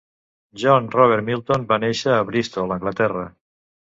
[0.61, 3.29] John Robert Milton va néixer a Bristol, Anglaterra.